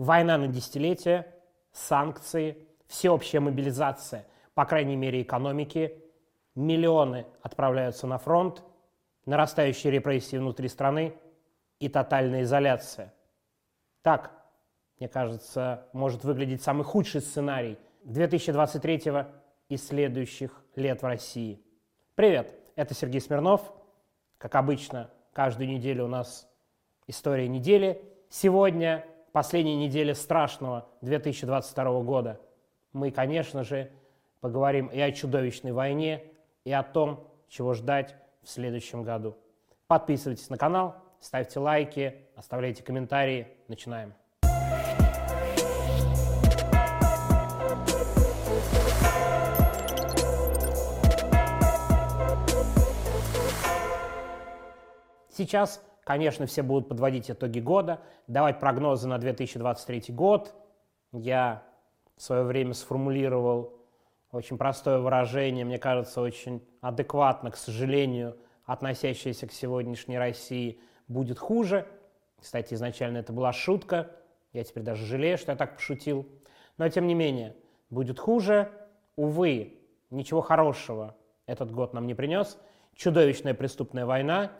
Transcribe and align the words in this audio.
Война 0.00 0.38
на 0.38 0.48
десятилетие, 0.48 1.26
санкции, 1.72 2.66
всеобщая 2.86 3.40
мобилизация, 3.40 4.26
по 4.54 4.64
крайней 4.64 4.96
мере, 4.96 5.20
экономики, 5.20 6.02
миллионы 6.54 7.26
отправляются 7.42 8.06
на 8.06 8.16
фронт, 8.16 8.64
нарастающие 9.26 9.92
репрессии 9.92 10.38
внутри 10.38 10.68
страны 10.68 11.12
и 11.80 11.90
тотальная 11.90 12.44
изоляция. 12.44 13.12
Так, 14.00 14.32
мне 14.98 15.06
кажется, 15.06 15.86
может 15.92 16.24
выглядеть 16.24 16.62
самый 16.62 16.84
худший 16.84 17.20
сценарий 17.20 17.76
2023 18.04 19.02
и 19.68 19.76
следующих 19.76 20.64
лет 20.76 21.02
в 21.02 21.04
России. 21.04 21.60
Привет, 22.14 22.54
это 22.74 22.94
Сергей 22.94 23.20
Смирнов. 23.20 23.70
Как 24.38 24.54
обычно, 24.54 25.10
каждую 25.34 25.68
неделю 25.68 26.06
у 26.06 26.08
нас 26.08 26.48
история 27.06 27.48
недели. 27.48 28.02
Сегодня 28.30 29.04
последняя 29.32 29.76
неделя 29.76 30.14
страшного 30.14 30.88
2022 31.02 32.02
года. 32.02 32.40
Мы, 32.92 33.10
конечно 33.10 33.64
же, 33.64 33.90
поговорим 34.40 34.86
и 34.86 35.00
о 35.00 35.12
чудовищной 35.12 35.72
войне, 35.72 36.24
и 36.64 36.72
о 36.72 36.82
том, 36.82 37.28
чего 37.48 37.74
ждать 37.74 38.16
в 38.42 38.48
следующем 38.48 39.02
году. 39.02 39.36
Подписывайтесь 39.86 40.48
на 40.50 40.56
канал, 40.56 40.96
ставьте 41.20 41.60
лайки, 41.60 42.26
оставляйте 42.36 42.82
комментарии. 42.82 43.48
Начинаем. 43.68 44.14
Сейчас, 55.32 55.82
конечно, 56.10 56.46
все 56.46 56.64
будут 56.64 56.88
подводить 56.88 57.30
итоги 57.30 57.60
года, 57.60 58.00
давать 58.26 58.58
прогнозы 58.58 59.06
на 59.06 59.18
2023 59.18 60.06
год. 60.08 60.52
Я 61.12 61.62
в 62.16 62.22
свое 62.22 62.42
время 62.42 62.74
сформулировал 62.74 63.78
очень 64.32 64.58
простое 64.58 64.98
выражение, 64.98 65.64
мне 65.64 65.78
кажется, 65.78 66.20
очень 66.20 66.66
адекватно, 66.80 67.52
к 67.52 67.56
сожалению, 67.56 68.36
относящееся 68.64 69.46
к 69.46 69.52
сегодняшней 69.52 70.18
России, 70.18 70.80
будет 71.06 71.38
хуже. 71.38 71.86
Кстати, 72.40 72.74
изначально 72.74 73.18
это 73.18 73.32
была 73.32 73.52
шутка, 73.52 74.10
я 74.52 74.64
теперь 74.64 74.82
даже 74.82 75.06
жалею, 75.06 75.38
что 75.38 75.52
я 75.52 75.56
так 75.56 75.76
пошутил. 75.76 76.26
Но, 76.76 76.88
тем 76.88 77.06
не 77.06 77.14
менее, 77.14 77.54
будет 77.88 78.18
хуже. 78.18 78.72
Увы, 79.14 79.78
ничего 80.10 80.40
хорошего 80.40 81.14
этот 81.46 81.70
год 81.70 81.94
нам 81.94 82.08
не 82.08 82.16
принес. 82.16 82.58
Чудовищная 82.96 83.54
преступная 83.54 84.06
война, 84.06 84.50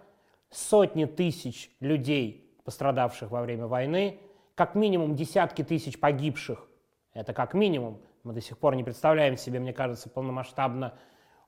сотни 0.50 1.04
тысяч 1.04 1.70
людей, 1.80 2.52
пострадавших 2.64 3.30
во 3.30 3.42
время 3.42 3.66
войны, 3.66 4.18
как 4.54 4.74
минимум 4.74 5.14
десятки 5.14 5.62
тысяч 5.62 5.98
погибших. 5.98 6.68
Это 7.14 7.32
как 7.32 7.54
минимум. 7.54 8.00
Мы 8.22 8.34
до 8.34 8.40
сих 8.40 8.58
пор 8.58 8.76
не 8.76 8.84
представляем 8.84 9.36
себе, 9.36 9.58
мне 9.60 9.72
кажется, 9.72 10.10
полномасштабно 10.10 10.94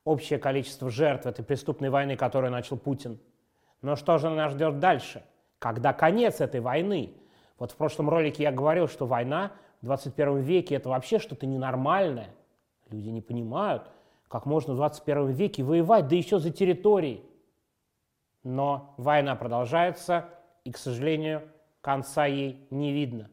общее 0.05 0.39
количество 0.39 0.91
жертв 0.91 1.27
этой 1.27 1.44
преступной 1.44 1.91
войны, 1.91 2.17
которую 2.17 2.50
начал 2.50 2.77
Путин. 2.77 3.20
Но 3.83 3.97
что 3.97 4.19
же 4.19 4.31
нас 4.31 4.53
ждет 4.53 4.78
дальше? 4.78 5.22
Когда 5.59 5.92
конец 5.92 6.41
этой 6.41 6.61
войны? 6.61 7.12
Вот 7.59 7.72
в 7.72 7.77
прошлом 7.77 8.09
ролике 8.09 8.44
я 8.44 8.53
говорил, 8.53 8.89
что 8.89 9.06
война 9.06 9.53
в 9.81 9.87
21 9.87 10.39
веке 10.39 10.77
это 10.77 10.89
вообще 10.89 11.19
что-то 11.19 11.47
ненормальное. 11.47 12.31
Люди 12.89 13.09
не 13.09 13.20
понимают, 13.20 13.91
как 14.28 14.47
можно 14.47 14.72
в 14.72 14.77
21 14.77 15.31
веке 15.31 15.62
воевать, 15.62 16.09
да 16.09 16.16
еще 16.16 16.39
за 16.39 16.50
территории. 16.50 17.22
Но 18.44 18.94
война 18.96 19.36
продолжается, 19.36 20.26
и, 20.64 20.72
к 20.72 20.78
сожалению, 20.78 21.42
конца 21.80 22.26
ей 22.26 22.66
не 22.70 22.92
видно. 22.92 23.30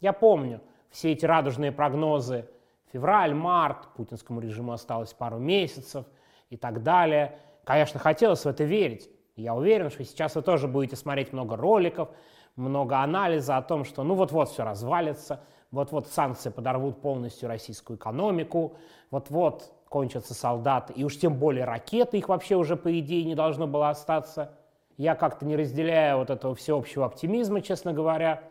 Я 0.00 0.12
помню 0.12 0.60
все 0.90 1.12
эти 1.12 1.26
радужные 1.26 1.72
прогнозы 1.72 2.48
февраль, 2.92 3.34
март, 3.34 3.88
путинскому 3.94 4.40
режиму 4.40 4.72
осталось 4.72 5.12
пару 5.12 5.38
месяцев 5.38 6.06
и 6.50 6.56
так 6.56 6.82
далее. 6.82 7.38
Конечно, 7.64 7.98
хотелось 8.00 8.44
в 8.44 8.46
это 8.46 8.64
верить. 8.64 9.10
Я 9.34 9.54
уверен, 9.54 9.90
что 9.90 10.04
сейчас 10.04 10.34
вы 10.34 10.42
тоже 10.42 10.68
будете 10.68 10.96
смотреть 10.96 11.32
много 11.32 11.56
роликов, 11.56 12.08
много 12.54 13.00
анализа 13.00 13.58
о 13.58 13.62
том, 13.62 13.84
что 13.84 14.02
ну 14.02 14.14
вот-вот 14.14 14.48
все 14.48 14.64
развалится, 14.64 15.42
вот-вот 15.70 16.06
санкции 16.06 16.48
подорвут 16.48 17.02
полностью 17.02 17.48
российскую 17.48 17.98
экономику, 17.98 18.76
вот-вот 19.10 19.72
кончатся 19.88 20.34
солдаты, 20.34 20.92
и 20.92 21.04
уж 21.04 21.18
тем 21.18 21.38
более 21.38 21.64
ракеты, 21.64 22.18
их 22.18 22.28
вообще 22.28 22.56
уже 22.56 22.76
по 22.76 22.98
идее 22.98 23.24
не 23.24 23.34
должно 23.34 23.66
было 23.66 23.90
остаться. 23.90 24.58
Я 24.96 25.14
как-то 25.14 25.44
не 25.44 25.56
разделяю 25.56 26.18
вот 26.18 26.30
этого 26.30 26.54
всеобщего 26.54 27.06
оптимизма, 27.06 27.60
честно 27.60 27.92
говоря. 27.92 28.42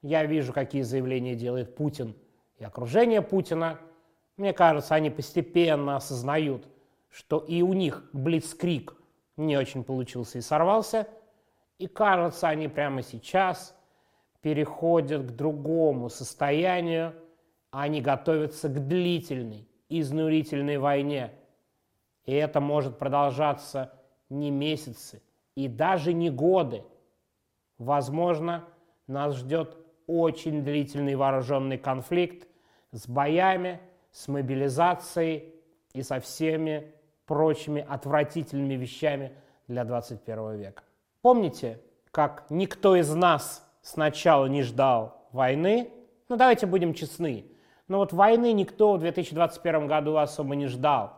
Я 0.00 0.24
вижу, 0.24 0.52
какие 0.52 0.82
заявления 0.82 1.34
делает 1.34 1.76
Путин 1.76 2.16
и 2.56 2.64
окружение 2.64 3.22
Путина. 3.22 3.78
Мне 4.36 4.52
кажется, 4.52 4.94
они 4.94 5.10
постепенно 5.10 5.96
осознают, 5.96 6.66
что 7.10 7.38
и 7.38 7.62
у 7.62 7.72
них 7.72 8.08
блицкрик 8.12 8.94
не 9.36 9.56
очень 9.56 9.84
получился 9.84 10.38
и 10.38 10.40
сорвался. 10.40 11.06
И 11.78 11.86
кажется, 11.86 12.48
они 12.48 12.68
прямо 12.68 13.02
сейчас 13.02 13.76
переходят 14.40 15.22
к 15.22 15.30
другому 15.30 16.08
состоянию, 16.08 17.14
они 17.70 18.00
готовятся 18.00 18.68
к 18.68 18.86
длительной, 18.86 19.66
изнурительной 20.00 20.78
войне. 20.78 21.32
И 22.24 22.32
это 22.32 22.60
может 22.60 22.98
продолжаться 22.98 23.92
не 24.28 24.50
месяцы 24.50 25.22
и 25.54 25.68
даже 25.68 26.12
не 26.12 26.30
годы. 26.30 26.84
Возможно, 27.78 28.64
нас 29.06 29.36
ждет 29.36 29.76
очень 30.06 30.64
длительный 30.64 31.14
вооруженный 31.14 31.78
конфликт 31.78 32.48
с 32.92 33.06
боями, 33.08 33.80
с 34.10 34.28
мобилизацией 34.28 35.54
и 35.92 36.02
со 36.02 36.20
всеми 36.20 36.92
прочими 37.26 37.84
отвратительными 37.86 38.74
вещами 38.74 39.32
для 39.68 39.84
21 39.84 40.56
века. 40.56 40.82
Помните, 41.22 41.80
как 42.10 42.46
никто 42.50 42.96
из 42.96 43.12
нас 43.14 43.66
сначала 43.80 44.46
не 44.46 44.62
ждал 44.62 45.28
войны? 45.32 45.90
Ну 46.28 46.36
давайте 46.36 46.66
будем 46.66 46.94
честны. 46.94 47.46
Но 47.92 47.98
вот 47.98 48.14
войны 48.14 48.54
никто 48.54 48.94
в 48.94 49.00
2021 49.00 49.86
году 49.86 50.16
особо 50.16 50.56
не 50.56 50.66
ждал. 50.66 51.12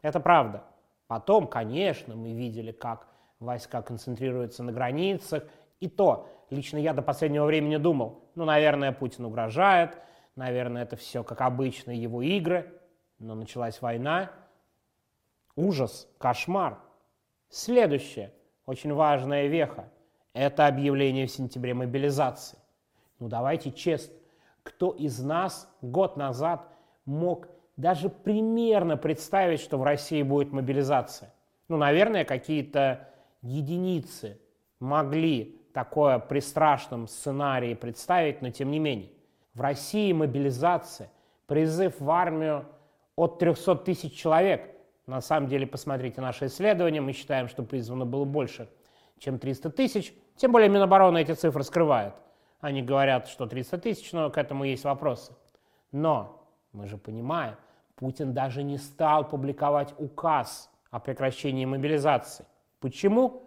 Это 0.00 0.18
правда. 0.18 0.64
Потом, 1.06 1.46
конечно, 1.46 2.16
мы 2.16 2.32
видели, 2.32 2.72
как 2.72 3.06
войска 3.40 3.82
концентрируются 3.82 4.62
на 4.62 4.72
границах. 4.72 5.44
И 5.78 5.86
то, 5.90 6.30
лично 6.48 6.78
я 6.78 6.94
до 6.94 7.02
последнего 7.02 7.44
времени 7.44 7.76
думал, 7.76 8.24
ну, 8.36 8.46
наверное, 8.46 8.92
Путин 8.92 9.26
угрожает, 9.26 9.98
наверное, 10.34 10.84
это 10.84 10.96
все 10.96 11.22
как 11.22 11.42
обычно 11.42 11.90
его 11.90 12.22
игры. 12.22 12.72
Но 13.18 13.34
началась 13.34 13.82
война. 13.82 14.30
Ужас, 15.56 16.08
кошмар. 16.16 16.78
Следующее, 17.50 18.32
очень 18.64 18.94
важная 18.94 19.46
веха, 19.46 19.90
это 20.32 20.66
объявление 20.66 21.26
в 21.26 21.30
сентябре 21.30 21.74
мобилизации. 21.74 22.58
Ну 23.18 23.28
давайте 23.28 23.70
честно, 23.70 24.14
кто 24.62 24.90
из 24.90 25.20
нас 25.20 25.68
год 25.82 26.16
назад 26.16 26.68
мог 27.04 27.48
даже 27.76 28.08
примерно 28.08 28.96
представить, 28.96 29.60
что 29.60 29.78
в 29.78 29.82
России 29.82 30.22
будет 30.22 30.52
мобилизация? 30.52 31.32
Ну, 31.68 31.76
наверное, 31.76 32.24
какие-то 32.24 33.08
единицы 33.42 34.40
могли 34.80 35.60
такое 35.72 36.18
при 36.18 36.40
страшном 36.40 37.06
сценарии 37.06 37.74
представить, 37.74 38.42
но 38.42 38.50
тем 38.50 38.70
не 38.70 38.78
менее. 38.78 39.10
В 39.54 39.60
России 39.60 40.12
мобилизация, 40.12 41.10
призыв 41.46 42.00
в 42.00 42.10
армию 42.10 42.66
от 43.16 43.38
300 43.38 43.76
тысяч 43.76 44.12
человек. 44.12 44.70
На 45.06 45.20
самом 45.20 45.48
деле, 45.48 45.66
посмотрите 45.66 46.20
наше 46.20 46.46
исследование, 46.46 47.00
мы 47.00 47.12
считаем, 47.12 47.48
что 47.48 47.62
призвано 47.62 48.06
было 48.06 48.24
больше, 48.24 48.68
чем 49.18 49.38
300 49.38 49.70
тысяч. 49.70 50.14
Тем 50.36 50.52
более 50.52 50.68
Минобороны 50.68 51.20
эти 51.20 51.32
цифры 51.32 51.62
скрывает. 51.64 52.14
Они 52.60 52.82
говорят, 52.82 53.28
что 53.28 53.46
300 53.46 53.78
тысяч, 53.78 54.12
но 54.12 54.30
к 54.30 54.38
этому 54.38 54.64
есть 54.64 54.84
вопросы. 54.84 55.32
Но 55.92 56.46
мы 56.72 56.86
же 56.86 56.98
понимаем, 56.98 57.56
Путин 57.96 58.32
даже 58.32 58.62
не 58.62 58.78
стал 58.78 59.28
публиковать 59.28 59.94
указ 59.98 60.70
о 60.90 61.00
прекращении 61.00 61.64
мобилизации. 61.64 62.46
Почему? 62.80 63.42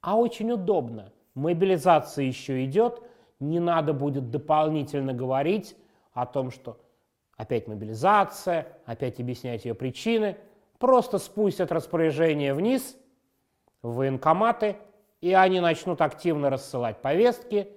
А 0.00 0.16
очень 0.16 0.52
удобно. 0.52 1.12
Мобилизация 1.34 2.24
еще 2.24 2.64
идет, 2.64 3.02
не 3.40 3.60
надо 3.60 3.92
будет 3.92 4.30
дополнительно 4.30 5.12
говорить 5.12 5.76
о 6.12 6.24
том, 6.24 6.50
что 6.50 6.80
опять 7.36 7.66
мобилизация, 7.68 8.68
опять 8.86 9.20
объяснять 9.20 9.64
ее 9.64 9.74
причины. 9.74 10.36
Просто 10.78 11.18
спустят 11.18 11.72
распоряжение 11.72 12.54
вниз 12.54 12.96
в 13.82 13.96
военкоматы, 13.96 14.76
и 15.20 15.32
они 15.32 15.60
начнут 15.60 16.00
активно 16.00 16.50
рассылать 16.50 17.02
повестки, 17.02 17.68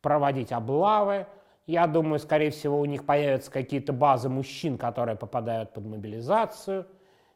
проводить 0.00 0.52
облавы. 0.52 1.26
Я 1.66 1.86
думаю, 1.86 2.18
скорее 2.18 2.50
всего, 2.50 2.80
у 2.80 2.84
них 2.84 3.04
появятся 3.04 3.50
какие-то 3.50 3.92
базы 3.92 4.28
мужчин, 4.28 4.78
которые 4.78 5.16
попадают 5.16 5.72
под 5.72 5.84
мобилизацию. 5.84 6.86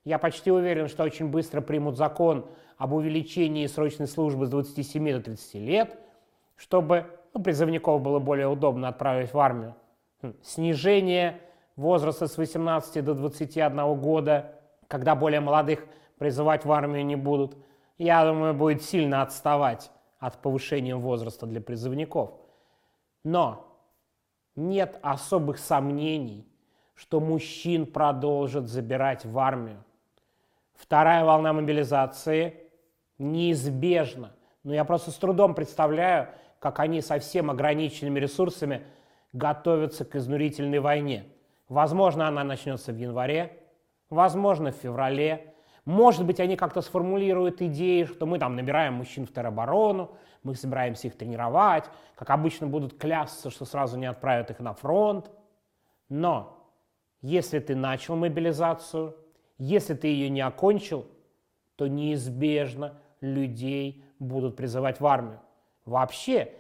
Я 0.05 0.19
почти 0.19 0.51
уверен, 0.51 0.89
что 0.89 1.05
очень 1.05 1.29
быстро 1.29 1.61
примут 1.61 1.97
закон 1.97 2.47
об 2.77 2.93
увеличении 2.93 3.67
срочной 3.67 4.09
службы 4.09 4.47
с 4.47 4.51
27 4.51 5.13
до 5.13 5.21
30 5.21 5.55
лет, 5.55 5.99
чтобы 6.57 7.07
ну, 7.35 7.43
призывников 7.43 8.03
было 8.03 8.19
более 8.19 8.49
удобно 8.49 8.89
отправить 8.89 9.33
в 9.33 9.39
армию. 9.39 9.75
Хм, 10.23 10.35
снижение 10.43 11.41
возраста 11.77 12.27
с 12.27 12.37
18 12.37 13.05
до 13.05 13.15
21 13.15 13.95
года, 14.01 14.55
когда 14.89 15.15
более 15.15 15.41
молодых 15.41 15.87
призывать 16.19 16.65
в 16.65 16.73
армию 16.73 17.05
не 17.05 17.17
будут, 17.17 17.57
я 17.99 18.25
думаю, 18.25 18.55
будет 18.55 18.83
сильно 18.83 19.23
отставать 19.23 19.91
от 20.19 20.41
повышения 20.41 20.97
возраста 20.97 21.47
для 21.47 21.61
призывников. 21.61 22.31
Но 23.25 23.79
нет 24.57 24.99
особых 25.03 25.59
сомнений, 25.59 26.47
что 26.95 27.21
мужчин 27.21 27.87
продолжат 27.87 28.69
забирать 28.69 29.25
в 29.25 29.39
армию. 29.39 29.83
Вторая 30.75 31.25
волна 31.25 31.53
мобилизации 31.53 32.71
неизбежна. 33.19 34.33
Но 34.65 34.75
я 34.75 34.85
просто 34.85 35.11
с 35.11 35.15
трудом 35.15 35.55
представляю, 35.55 36.29
как 36.59 36.81
они 36.81 37.01
со 37.01 37.19
всем 37.19 37.51
ограниченными 37.51 38.19
ресурсами 38.19 38.83
готовятся 39.33 40.05
к 40.05 40.17
изнурительной 40.17 40.79
войне. 40.79 41.25
Возможно, 41.69 42.29
она 42.29 42.45
начнется 42.45 42.93
в 42.93 42.97
январе, 42.97 43.59
возможно, 44.11 44.73
в 44.73 44.77
феврале. 44.77 45.52
Может 45.85 46.25
быть, 46.25 46.39
они 46.39 46.57
как-то 46.57 46.81
сформулируют 46.81 47.61
идеи, 47.61 48.05
что 48.05 48.25
мы 48.25 48.39
там 48.39 48.55
набираем 48.55 48.95
мужчин 48.95 49.27
в 49.27 49.33
тероборону, 49.33 50.13
мы 50.45 50.55
собираемся 50.55 51.09
их 51.09 51.17
тренировать, 51.17 51.85
как 52.15 52.31
обычно 52.31 52.69
будут 52.69 52.99
клясться, 52.99 53.51
что 53.51 53.65
сразу 53.65 53.99
не 53.99 54.07
отправят 54.07 54.51
их 54.51 54.61
на 54.61 54.75
фронт. 54.75 55.31
Но 56.09 56.69
если 57.21 57.59
ты 57.59 57.75
начал 57.75 58.17
мобилизацию, 58.17 59.17
если 59.59 59.95
ты 59.95 60.09
ее 60.09 60.29
не 60.29 60.41
окончил, 60.41 61.07
то 61.77 61.89
неизбежно 61.89 63.01
людей 63.21 64.05
будут 64.19 64.57
призывать 64.57 65.01
в 65.01 65.07
армию. 65.07 65.41
Вообще, 65.85 66.53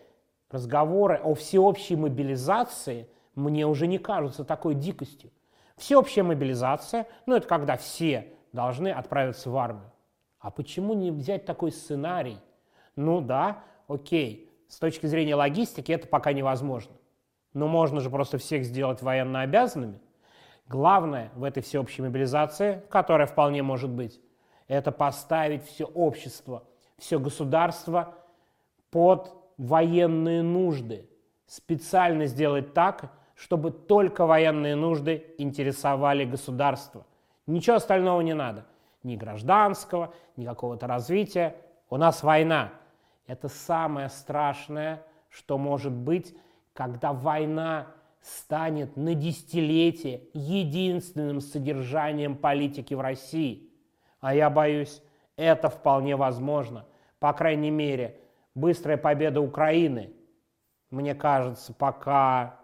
разговоры 0.50 1.16
о 1.16 1.34
всеобщей 1.34 1.94
мобилизации 1.94 3.08
мне 3.34 3.66
уже 3.66 3.86
не 3.86 3.98
кажутся 3.98 4.44
такой 4.44 4.74
дикостью. 4.74 5.30
Всеобщая 5.76 6.22
мобилизация, 6.22 7.06
ну 7.26 7.36
это 7.36 7.46
когда 7.46 7.76
все 7.76 8.32
должны 8.52 8.88
отправиться 8.88 9.50
в 9.50 9.56
армию. 9.56 9.90
А 10.38 10.50
почему 10.50 10.94
не 10.94 11.10
взять 11.10 11.44
такой 11.44 11.72
сценарий? 11.72 12.38
Ну 12.96 13.20
да, 13.20 13.62
окей, 13.88 14.50
с 14.69 14.78
точки 14.78 15.06
зрения 15.06 15.34
логистики 15.34 15.93
это 15.93 16.08
пока 16.08 16.32
невозможно. 16.32 16.94
Но 17.54 17.69
можно 17.69 18.00
же 18.00 18.10
просто 18.10 18.38
всех 18.38 18.64
сделать 18.64 19.02
военно 19.02 19.43
обязанными. 19.43 20.00
Главное 20.66 21.31
в 21.34 21.44
этой 21.44 21.62
всеобщей 21.62 22.02
мобилизации, 22.02 22.82
которая 22.88 23.26
вполне 23.26 23.62
может 23.62 23.90
быть, 23.90 24.20
это 24.69 24.90
поставить 24.90 25.64
все 25.64 25.84
общество, 25.84 26.64
все 26.98 27.19
государство 27.19 28.14
под 28.90 29.34
военные 29.58 30.43
нужды. 30.43 31.08
Специально 31.46 32.26
сделать 32.26 32.72
так, 32.72 33.12
чтобы 33.34 33.70
только 33.70 34.25
военные 34.25 34.76
нужды 34.76 35.34
интересовали 35.37 36.25
государство. 36.25 37.05
Ничего 37.47 37.77
остального 37.77 38.21
не 38.21 38.35
надо. 38.35 38.67
Ни 39.03 39.17
гражданского, 39.17 40.15
ни 40.37 40.44
какого-то 40.44 40.87
развития. 40.87 41.56
У 41.91 41.97
нас 41.97 42.23
война. 42.23 42.73
Это 43.27 43.49
самое 43.49 44.09
страшное, 44.09 45.05
что 45.29 45.59
может 45.59 45.93
быть, 45.93 46.37
когда 46.73 47.12
война 47.12 47.89
станет 48.21 48.97
на 48.97 49.15
десятилетие 49.15 50.23
единственным 50.33 51.41
содержанием 51.41 52.37
политики 52.37 52.94
в 52.94 53.00
России. 53.00 53.71
А 54.21 54.35
я 54.35 54.49
боюсь, 54.49 55.03
это 55.37 55.69
вполне 55.69 56.15
возможно. 56.17 56.87
По 57.19 57.33
крайней 57.33 57.71
мере, 57.71 58.21
быстрая 58.55 58.97
победа 58.97 59.41
Украины, 59.41 60.12
мне 60.91 61.15
кажется, 61.15 61.73
пока 61.73 62.61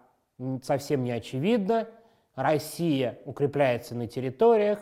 совсем 0.63 1.03
не 1.03 1.11
очевидно. 1.11 1.87
Россия 2.39 3.19
укрепляется 3.25 3.95
на 3.95 4.07
территориях, 4.07 4.79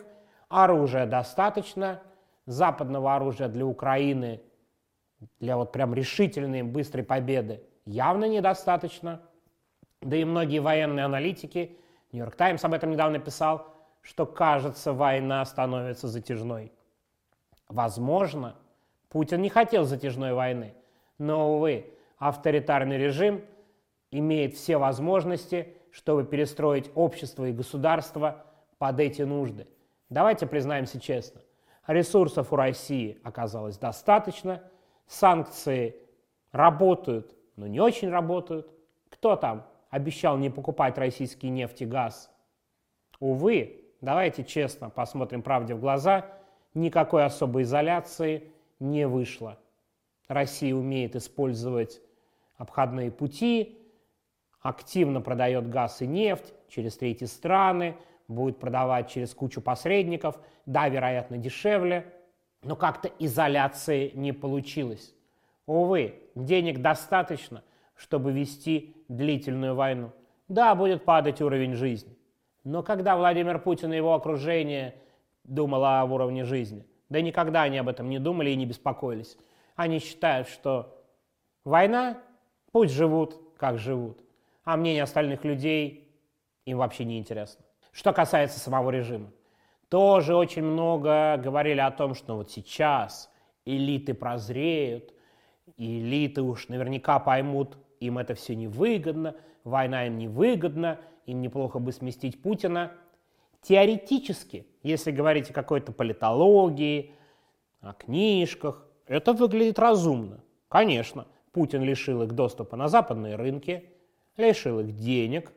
оружия 0.48 1.06
достаточно, 1.06 2.00
западного 2.46 3.16
оружия 3.16 3.48
для 3.48 3.66
Украины, 3.66 4.40
для 5.40 5.56
вот 5.56 5.72
прям 5.72 5.92
решительной 5.92 6.62
быстрой 6.62 7.02
победы 7.02 7.64
явно 7.84 8.26
недостаточно. 8.26 9.22
Да 10.00 10.16
и 10.16 10.24
многие 10.24 10.60
военные 10.60 11.04
аналитики, 11.04 11.76
Нью-Йорк 12.12 12.36
Таймс 12.36 12.64
об 12.64 12.74
этом 12.74 12.92
недавно 12.92 13.18
писал, 13.18 13.66
что, 14.02 14.24
кажется, 14.24 14.92
война 14.92 15.44
становится 15.44 16.06
затяжной. 16.06 16.72
Возможно, 17.68 18.54
Путин 19.08 19.42
не 19.42 19.48
хотел 19.48 19.84
затяжной 19.84 20.32
войны, 20.32 20.74
но, 21.18 21.56
увы, 21.56 21.92
авторитарный 22.18 22.98
режим 22.98 23.44
имеет 24.12 24.54
все 24.54 24.76
возможности, 24.76 25.74
чтобы 25.90 26.24
перестроить 26.24 26.90
общество 26.94 27.46
и 27.46 27.52
государство 27.52 28.44
под 28.78 29.00
эти 29.00 29.22
нужды. 29.22 29.66
Давайте 30.10 30.46
признаемся 30.46 31.00
честно, 31.00 31.40
ресурсов 31.86 32.52
у 32.52 32.56
России 32.56 33.18
оказалось 33.22 33.78
достаточно, 33.78 34.62
санкции 35.06 35.96
работают, 36.52 37.34
но 37.56 37.66
не 37.66 37.80
очень 37.80 38.10
работают. 38.10 38.70
Кто 39.10 39.36
там 39.36 39.66
обещал 39.90 40.36
не 40.36 40.50
покупать 40.50 40.98
российский 40.98 41.48
нефть 41.48 41.82
и 41.82 41.86
газ. 41.86 42.30
Увы, 43.20 43.84
давайте 44.00 44.44
честно 44.44 44.90
посмотрим 44.90 45.42
правде 45.42 45.74
в 45.74 45.80
глаза, 45.80 46.26
никакой 46.74 47.24
особой 47.24 47.62
изоляции 47.62 48.52
не 48.78 49.06
вышло. 49.08 49.58
Россия 50.28 50.74
умеет 50.74 51.16
использовать 51.16 52.00
обходные 52.56 53.10
пути, 53.10 53.77
активно 54.60 55.20
продает 55.20 55.68
газ 55.68 56.02
и 56.02 56.06
нефть 56.06 56.52
через 56.68 56.96
третьи 56.96 57.26
страны, 57.26 57.96
будет 58.28 58.58
продавать 58.58 59.10
через 59.10 59.34
кучу 59.34 59.60
посредников, 59.60 60.38
да, 60.66 60.88
вероятно, 60.88 61.38
дешевле, 61.38 62.12
но 62.62 62.76
как-то 62.76 63.10
изоляции 63.18 64.12
не 64.14 64.32
получилось. 64.32 65.14
Увы, 65.66 66.22
денег 66.34 66.80
достаточно, 66.80 67.62
чтобы 67.94 68.32
вести 68.32 68.96
длительную 69.08 69.74
войну. 69.74 70.12
Да, 70.48 70.74
будет 70.74 71.04
падать 71.04 71.40
уровень 71.40 71.74
жизни. 71.74 72.16
Но 72.64 72.82
когда 72.82 73.16
Владимир 73.16 73.58
Путин 73.58 73.92
и 73.92 73.96
его 73.96 74.14
окружение 74.14 74.94
думало 75.44 76.00
об 76.00 76.12
уровне 76.12 76.44
жизни? 76.44 76.86
Да 77.08 77.20
никогда 77.20 77.62
они 77.62 77.78
об 77.78 77.88
этом 77.88 78.08
не 78.08 78.18
думали 78.18 78.50
и 78.50 78.56
не 78.56 78.66
беспокоились. 78.66 79.38
Они 79.76 79.98
считают, 79.98 80.48
что 80.48 81.02
война, 81.64 82.18
пусть 82.72 82.92
живут, 82.92 83.40
как 83.56 83.78
живут. 83.78 84.22
А 84.68 84.76
мнение 84.76 85.04
остальных 85.04 85.46
людей 85.46 86.12
им 86.66 86.76
вообще 86.76 87.06
не 87.06 87.18
интересно. 87.18 87.64
Что 87.90 88.12
касается 88.12 88.60
самого 88.60 88.90
режима. 88.90 89.32
Тоже 89.88 90.36
очень 90.36 90.62
много 90.62 91.38
говорили 91.38 91.80
о 91.80 91.90
том, 91.90 92.14
что 92.14 92.36
вот 92.36 92.50
сейчас 92.50 93.30
элиты 93.64 94.12
прозреют, 94.12 95.14
элиты 95.78 96.42
уж 96.42 96.68
наверняка 96.68 97.18
поймут, 97.18 97.78
им 98.00 98.18
это 98.18 98.34
все 98.34 98.54
невыгодно, 98.54 99.36
война 99.64 100.06
им 100.06 100.18
невыгодна, 100.18 101.00
им 101.24 101.40
неплохо 101.40 101.78
бы 101.78 101.90
сместить 101.90 102.42
Путина. 102.42 102.92
Теоретически, 103.62 104.66
если 104.82 105.12
говорить 105.12 105.48
о 105.48 105.54
какой-то 105.54 105.92
политологии, 105.92 107.14
о 107.80 107.94
книжках, 107.94 108.86
это 109.06 109.32
выглядит 109.32 109.78
разумно. 109.78 110.44
Конечно, 110.68 111.26
Путин 111.52 111.82
лишил 111.82 112.22
их 112.22 112.34
доступа 112.34 112.76
на 112.76 112.88
западные 112.88 113.36
рынки, 113.36 113.94
лишил 114.38 114.80
их 114.80 114.96
денег. 114.96 115.52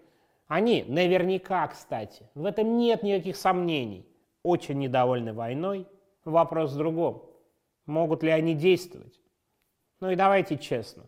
Они 0.48 0.84
наверняка, 0.86 1.66
кстати, 1.68 2.30
в 2.36 2.46
этом 2.46 2.78
нет 2.78 3.04
никаких 3.04 3.38
сомнений, 3.38 4.06
очень 4.44 4.80
недовольны 4.80 5.32
войной. 5.32 5.88
Вопрос 6.26 6.74
в 6.74 6.78
другом. 6.78 7.24
Могут 7.86 8.22
ли 8.22 8.32
они 8.32 8.54
действовать? 8.54 9.22
Ну 10.02 10.10
и 10.10 10.16
давайте 10.16 10.58
честно. 10.58 11.04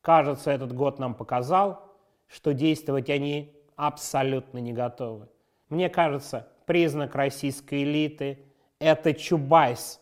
Кажется, 0.00 0.50
этот 0.50 0.72
год 0.72 0.98
нам 0.98 1.14
показал, 1.14 1.94
что 2.26 2.52
действовать 2.52 3.08
они 3.08 3.54
абсолютно 3.76 4.58
не 4.58 4.72
готовы. 4.72 5.28
Мне 5.68 5.88
кажется, 5.88 6.48
признак 6.66 7.14
российской 7.14 7.84
элиты– 7.84 8.44
это 8.78 9.14
Чубайс, 9.14 10.00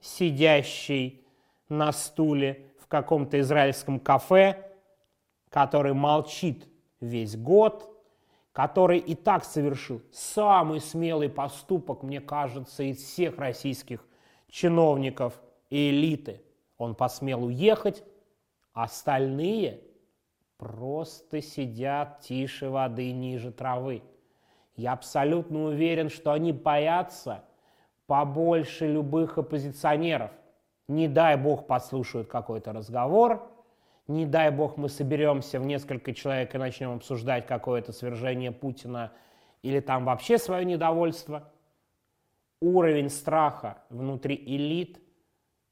сидящий 0.00 1.24
на 1.68 1.92
стуле 1.92 2.66
в 2.78 2.86
каком-то 2.88 3.40
израильском 3.40 3.98
кафе, 4.00 4.71
который 5.52 5.92
молчит 5.92 6.66
весь 7.00 7.36
год, 7.36 7.88
который 8.52 8.98
и 8.98 9.14
так 9.14 9.44
совершил 9.44 10.02
самый 10.10 10.80
смелый 10.80 11.28
поступок, 11.28 12.02
мне 12.02 12.20
кажется, 12.20 12.82
из 12.82 12.98
всех 12.98 13.38
российских 13.38 14.04
чиновников 14.48 15.40
и 15.70 15.90
элиты. 15.90 16.42
Он 16.78 16.94
посмел 16.94 17.44
уехать, 17.44 18.02
Остальные 18.72 19.82
просто 20.56 21.42
сидят 21.42 22.20
тише 22.20 22.70
воды, 22.70 23.12
ниже 23.12 23.52
травы. 23.52 24.02
Я 24.76 24.92
абсолютно 24.92 25.64
уверен, 25.64 26.08
что 26.08 26.32
они 26.32 26.52
боятся 26.52 27.44
побольше 28.06 28.90
любых 28.90 29.36
оппозиционеров. 29.36 30.30
Не 30.88 31.06
дай 31.06 31.36
бог 31.36 31.66
послушают 31.66 32.28
какой-то 32.28 32.72
разговор, 32.72 33.51
Не 34.12 34.26
дай 34.26 34.50
бог 34.50 34.76
мы 34.76 34.90
соберемся 34.90 35.58
в 35.58 35.64
несколько 35.64 36.12
человек 36.12 36.54
и 36.54 36.58
начнем 36.58 36.96
обсуждать 36.96 37.46
какое-то 37.46 37.92
свержение 37.92 38.52
Путина 38.52 39.10
или 39.62 39.80
там 39.80 40.04
вообще 40.04 40.36
свое 40.36 40.66
недовольство. 40.66 41.50
Уровень 42.60 43.08
страха 43.08 43.78
внутри 43.88 44.34
элит 44.34 45.00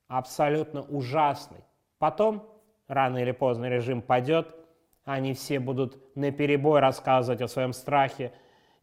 абсолютно 0.08 0.80
ужасный. 0.80 1.62
Потом, 1.98 2.48
рано 2.88 3.18
или 3.18 3.32
поздно, 3.32 3.66
режим 3.66 4.00
падет, 4.00 4.56
они 5.04 5.34
все 5.34 5.60
будут 5.60 5.98
на 6.16 6.32
перебой 6.32 6.80
рассказывать 6.80 7.42
о 7.42 7.48
своем 7.48 7.74
страхе 7.74 8.32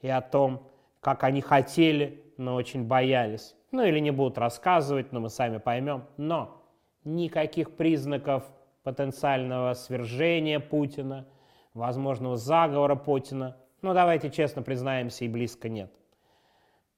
и 0.02 0.08
о 0.08 0.22
том, 0.22 0.68
как 1.00 1.24
они 1.24 1.42
хотели, 1.42 2.32
но 2.38 2.54
очень 2.54 2.84
боялись. 2.84 3.56
Ну 3.72 3.84
или 3.84 3.98
не 3.98 4.12
будут 4.12 4.38
рассказывать, 4.38 5.12
но 5.12 5.20
мы 5.20 5.32
сами 5.32 5.58
поймем. 5.58 6.04
Но 6.16 6.64
никаких 7.04 7.76
признаков 7.76 8.44
потенциального 8.88 9.74
свержения 9.74 10.62
Путина, 10.62 11.27
возможного 11.74 12.38
заговора 12.38 12.96
Путина, 12.96 13.58
ну 13.82 13.94
давайте 13.94 14.29
честно 14.29 14.62
признаемся, 14.62 15.25
и 15.25 15.27
близко 15.27 15.67
нет. 15.67 15.91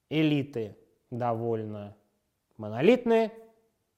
Элиты 0.08 0.76
довольно 1.10 1.96
монолитные. 2.58 3.32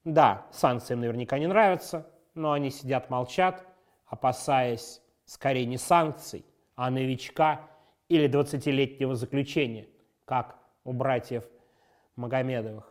Да, 0.04 0.46
санкции 0.52 0.94
им 0.94 1.00
наверняка 1.00 1.38
не 1.38 1.46
нравятся, 1.46 2.10
но 2.32 2.52
они 2.52 2.70
сидят, 2.70 3.10
молчат, 3.10 3.62
опасаясь 4.06 5.02
скорее 5.26 5.66
не 5.66 5.76
санкций, 5.76 6.46
а 6.76 6.88
новичка 6.88 7.68
или 8.08 8.26
20-летнего 8.26 9.14
заключения, 9.14 9.86
как 10.24 10.56
у 10.84 10.94
братьев 10.94 11.44
Магомедовых. 12.16 12.90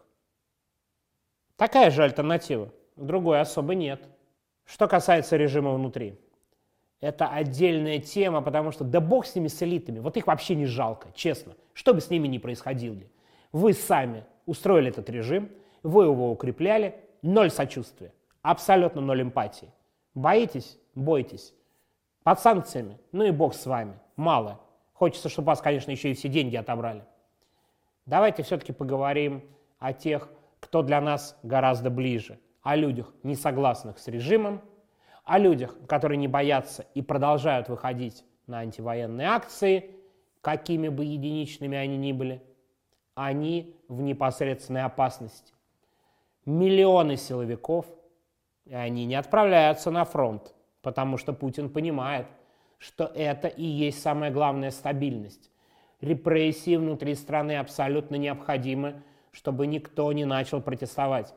Такая 1.55 1.89
же 1.89 2.03
альтернатива, 2.03 2.71
другой 2.95 3.41
особо 3.41 3.73
нет. 3.73 4.07
Что 4.71 4.87
касается 4.87 5.35
режима 5.35 5.73
внутри, 5.73 6.17
это 7.01 7.27
отдельная 7.27 7.99
тема, 7.99 8.41
потому 8.41 8.71
что 8.71 8.85
да 8.85 9.01
бог 9.01 9.25
с 9.25 9.35
ними, 9.35 9.49
с 9.49 9.61
элитами, 9.61 9.99
вот 9.99 10.15
их 10.15 10.27
вообще 10.27 10.55
не 10.55 10.65
жалко, 10.65 11.09
честно, 11.13 11.57
что 11.73 11.93
бы 11.93 11.99
с 11.99 12.09
ними 12.09 12.29
ни 12.29 12.37
происходило. 12.37 12.95
Вы 13.51 13.73
сами 13.73 14.23
устроили 14.45 14.89
этот 14.89 15.09
режим, 15.09 15.49
вы 15.83 16.05
его 16.05 16.31
укрепляли, 16.31 16.95
ноль 17.21 17.51
сочувствия, 17.51 18.13
абсолютно 18.43 19.01
ноль 19.01 19.23
эмпатии. 19.23 19.67
Боитесь? 20.15 20.79
Бойтесь. 20.95 21.53
Под 22.23 22.39
санкциями? 22.39 22.97
Ну 23.11 23.25
и 23.25 23.31
бог 23.31 23.55
с 23.55 23.65
вами. 23.65 23.99
Мало. 24.15 24.61
Хочется, 24.93 25.27
чтобы 25.27 25.47
вас, 25.47 25.59
конечно, 25.59 25.91
еще 25.91 26.11
и 26.11 26.13
все 26.13 26.29
деньги 26.29 26.55
отобрали. 26.55 27.03
Давайте 28.05 28.41
все-таки 28.43 28.71
поговорим 28.71 29.43
о 29.79 29.91
тех, 29.91 30.29
кто 30.61 30.81
для 30.81 31.01
нас 31.01 31.37
гораздо 31.43 31.89
ближе, 31.89 32.39
о 32.61 32.75
людях, 32.75 33.13
не 33.23 33.35
согласных 33.35 33.99
с 33.99 34.07
режимом, 34.07 34.61
о 35.23 35.37
людях, 35.37 35.75
которые 35.87 36.17
не 36.17 36.27
боятся 36.27 36.85
и 36.93 37.01
продолжают 37.01 37.69
выходить 37.69 38.23
на 38.47 38.59
антивоенные 38.59 39.27
акции, 39.27 39.91
какими 40.41 40.89
бы 40.89 41.05
единичными 41.05 41.77
они 41.77 41.97
ни 41.97 42.11
были, 42.11 42.41
они 43.15 43.75
в 43.87 44.01
непосредственной 44.01 44.83
опасности. 44.83 45.53
Миллионы 46.45 47.17
силовиков, 47.17 47.85
и 48.65 48.73
они 48.73 49.05
не 49.05 49.15
отправляются 49.15 49.91
на 49.91 50.05
фронт, 50.05 50.53
потому 50.81 51.17
что 51.17 51.33
Путин 51.33 51.69
понимает, 51.69 52.27
что 52.77 53.05
это 53.05 53.47
и 53.47 53.63
есть 53.63 54.01
самая 54.01 54.31
главная 54.31 54.71
стабильность. 54.71 55.51
Репрессии 55.99 56.75
внутри 56.77 57.13
страны 57.13 57.57
абсолютно 57.57 58.15
необходимы, 58.15 59.03
чтобы 59.31 59.67
никто 59.67 60.11
не 60.13 60.25
начал 60.25 60.61
протестовать. 60.61 61.33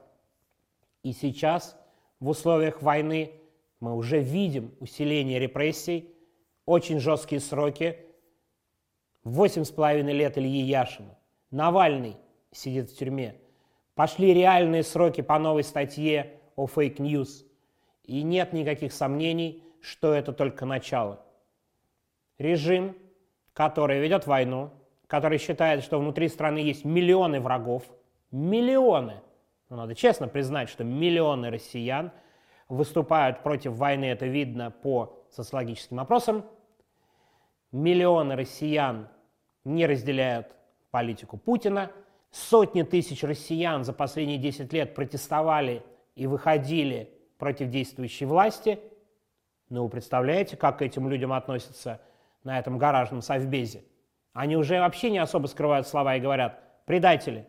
И 1.05 1.13
сейчас, 1.13 1.77
в 2.19 2.31
условиях 2.31 2.83
войны, 2.83 3.33
мы 3.79 3.95
уже 3.95 4.21
видим 4.21 4.75
усиление 4.81 5.39
репрессий, 5.39 6.11
очень 6.65 6.99
жесткие 6.99 7.41
сроки. 7.41 7.99
Восемь 9.23 9.65
с 9.65 9.71
половиной 9.71 10.15
лет 10.15 10.39
Ильи 10.39 10.63
Яшина. 10.63 11.17
Навальный 11.51 12.17
сидит 12.53 12.91
в 12.91 12.97
тюрьме. 12.97 13.37
Пошли 13.95 14.33
реальные 14.33 14.83
сроки 14.83 15.21
по 15.21 15.39
новой 15.39 15.63
статье 15.63 16.41
о 16.57 16.67
fake 16.67 17.01
news. 17.01 17.45
И 18.05 18.23
нет 18.23 18.55
никаких 18.55 18.93
сомнений, 18.93 19.63
что 19.83 20.15
это 20.15 20.33
только 20.33 20.65
начало. 20.65 21.23
Режим, 22.39 22.97
который 23.53 24.01
ведет 24.01 24.27
войну, 24.27 24.71
который 25.07 25.37
считает, 25.37 25.85
что 25.85 25.99
внутри 25.99 26.29
страны 26.29 26.59
есть 26.59 26.87
миллионы 26.87 27.41
врагов, 27.41 27.83
миллионы, 28.31 29.21
но 29.75 29.83
надо 29.83 29.95
честно 29.95 30.29
признать, 30.29 30.69
что 30.69 30.85
миллионы 30.85 31.51
россиян– 31.51 32.13
выступают 32.69 33.43
против 33.43 33.73
войны, 33.73 34.07
это 34.07 34.27
видно 34.27 34.71
по 34.71 35.25
социологическим 35.31 36.01
опросам. 36.01 36.45
Миллионы 37.73 38.37
россиян 38.37 39.09
не 39.65 39.87
разделяют 39.87 40.49
политику 40.91 41.37
Путина. 41.37 41.91
Сотни 42.31 42.83
тысяч 42.83 43.23
россиян 43.23 43.85
за 43.85 43.93
последние 43.93 44.39
10 44.39 44.73
лет 44.73 44.95
протестовали 44.95 45.83
и 46.15 46.27
выходили 46.27 47.13
против 47.39 47.71
действующей 47.71 48.27
власти. 48.27 48.79
Ну, 49.69 49.85
вы 49.85 49.89
представляете, 49.89 50.57
как 50.57 50.79
к 50.79 50.83
этим 50.83 51.09
людям 51.09 51.33
относятся 51.33 52.01
на 52.45 52.59
этом 52.59 52.79
гаражном 52.79 53.23
совбезе? 53.23 53.85
Они 54.33 54.57
уже 54.57 54.81
вообще 54.81 55.11
не 55.11 55.19
особо 55.19 55.47
скрывают 55.47 55.87
слова 55.87 56.17
и 56.17 56.21
говорят 56.21 56.85
«предатели». 56.87 57.47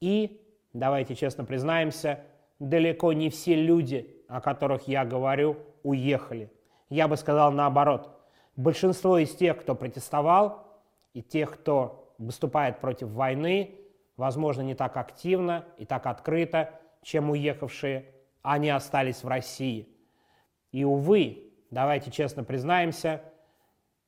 И, 0.00 0.45
давайте 0.78 1.14
честно 1.14 1.44
признаемся, 1.44 2.20
далеко 2.58 3.12
не 3.12 3.30
все 3.30 3.54
люди, 3.54 4.24
о 4.28 4.40
которых 4.40 4.88
я 4.88 5.04
говорю, 5.04 5.56
уехали. 5.82 6.52
Я 6.88 7.08
бы 7.08 7.16
сказал 7.16 7.52
наоборот. 7.52 8.10
Большинство 8.56 9.18
из 9.18 9.34
тех, 9.34 9.58
кто 9.58 9.74
протестовал, 9.74 10.66
и 11.12 11.22
тех, 11.22 11.52
кто 11.54 12.14
выступает 12.18 12.80
против 12.80 13.08
войны, 13.08 13.74
возможно, 14.16 14.62
не 14.62 14.74
так 14.74 14.96
активно 14.96 15.64
и 15.78 15.86
так 15.86 16.06
открыто, 16.06 16.78
чем 17.02 17.30
уехавшие, 17.30 18.12
они 18.42 18.68
остались 18.70 19.22
в 19.22 19.28
России. 19.28 19.88
И, 20.72 20.84
увы, 20.84 21.52
давайте 21.70 22.10
честно 22.10 22.44
признаемся, 22.44 23.22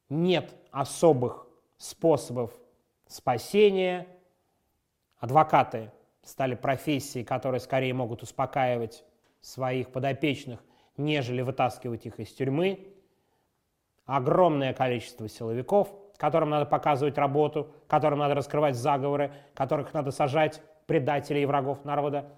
нет 0.09 0.55
особых 0.71 1.47
способов 1.79 2.53
спасения. 3.07 4.07
Адвокаты 5.19 5.91
стали 6.29 6.55
профессией, 6.55 7.25
которые 7.25 7.59
скорее 7.59 7.95
могут 7.95 8.23
успокаивать 8.23 9.03
своих 9.41 9.89
подопечных, 9.91 10.61
нежели 10.99 11.41
вытаскивать 11.41 12.05
их 12.05 12.21
из 12.21 12.31
тюрьмы. 12.33 12.87
Огромное 14.05 14.75
количество 14.75 15.27
силовиков, 15.27 15.89
которым 16.19 16.51
надо 16.51 16.67
показывать 16.67 17.17
работу, 17.17 17.71
которым 17.87 18.19
надо 18.19 18.35
раскрывать 18.35 18.77
заговоры, 18.77 19.33
которых 19.55 19.95
надо 19.95 20.11
сажать 20.11 20.61
предателей 20.87 21.45
и 21.45 21.47
врагов 21.47 21.85
народа. 21.87 22.31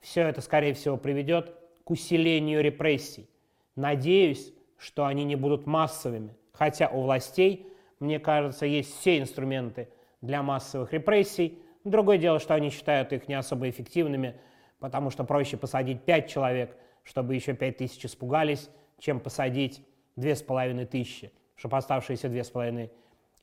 Все 0.00 0.22
это, 0.22 0.40
скорее 0.40 0.74
всего, 0.74 0.96
приведет 0.96 1.52
к 1.84 1.90
усилению 1.90 2.62
репрессий. 2.62 3.28
Надеюсь, 3.74 4.52
что 4.78 5.04
они 5.06 5.24
не 5.24 5.34
будут 5.34 5.66
массовыми, 5.66 6.36
хотя 6.52 6.88
у 6.88 7.02
властей, 7.02 7.66
мне 7.98 8.20
кажется, 8.20 8.66
есть 8.66 9.00
все 9.00 9.18
инструменты 9.18 9.88
для 10.20 10.42
массовых 10.42 10.92
репрессий, 10.92 11.61
Другое 11.84 12.18
дело, 12.18 12.38
что 12.38 12.54
они 12.54 12.70
считают 12.70 13.12
их 13.12 13.28
не 13.28 13.34
особо 13.34 13.68
эффективными, 13.68 14.40
потому 14.78 15.10
что 15.10 15.24
проще 15.24 15.56
посадить 15.56 16.02
5 16.02 16.28
человек, 16.28 16.76
чтобы 17.02 17.34
еще 17.34 17.54
5 17.54 17.76
тысяч 17.76 18.04
испугались, 18.04 18.70
чем 18.98 19.20
посадить 19.20 19.84
2,5 20.16 20.86
тысячи, 20.86 21.32
чтобы 21.56 21.76
оставшиеся 21.76 22.28
2,5 22.28 22.90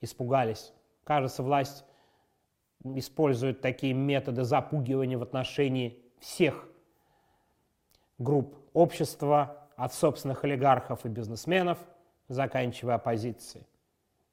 испугались. 0.02 0.74
Кажется, 1.04 1.44
власть 1.44 1.84
использует 2.84 3.62
такие 3.62 3.94
методы 3.94 4.44
запугивания 4.44 5.18
в 5.18 5.24
отношении 5.24 6.02
всех 6.20 6.70
групп 8.18 8.56
общества, 8.74 9.60
от 9.80 9.94
собственных 9.94 10.44
олигархов 10.44 11.06
и 11.06 11.10
бизнесменов, 11.10 11.78
заканчивая 12.28 12.96
оппозицией. 12.96 13.66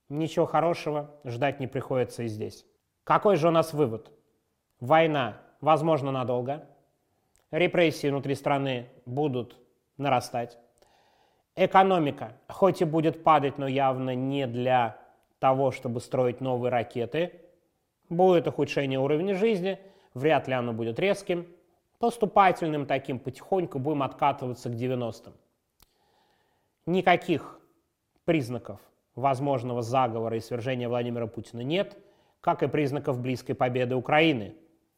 Ничего 0.09 0.45
хорошего 0.45 1.15
ждать 1.25 1.61
не 1.61 1.69
приходится 1.69 2.25
и 2.25 2.29
здесь. 2.29 2.67
Какой 3.07 3.37
же 3.37 3.47
у 3.47 3.51
нас 3.53 3.73
вывод? 3.73 4.11
Война, 4.81 5.37
возможно, 5.61 6.11
надолго. 6.11 6.67
Репрессии 7.53 8.09
внутри 8.09 8.35
страны 8.35 8.91
будут 9.07 9.57
нарастать. 9.97 10.59
Экономика, 11.55 12.33
хоть 12.49 12.83
и 12.83 12.85
будет 12.85 13.23
падать, 13.23 13.59
но 13.59 13.69
явно 13.69 14.17
не 14.17 14.49
для 14.49 14.99
того, 15.39 15.71
чтобы 15.71 16.01
строить 16.01 16.41
новые 16.41 16.73
ракеты. 16.73 17.43
Будет 18.09 18.49
ухудшение 18.49 18.99
уровня 18.99 19.37
жизни, 19.37 19.79
вряд 20.13 20.49
ли 20.49 20.55
оно 20.55 20.73
будет 20.73 20.99
резким. 20.99 21.47
Поступательным 22.01 22.87
таким 22.87 23.21
потихоньку 23.21 23.79
будем 23.79 24.03
откатываться 24.03 24.69
к 24.69 24.73
90-м. 24.73 25.33
Никаких 26.87 27.61
признаков 28.25 28.81
возможного 29.15 29.81
заговора 29.81 30.37
и 30.39 30.41
свержения 30.41 30.89
Владимира 30.89 31.29
Путина 31.29 31.61
нет– 31.61 31.97
как 32.41 32.63
и 32.63 32.69
признаков 32.69 33.21
близкой 33.21 33.55
победы 33.55 33.97
Украины. 33.97 34.55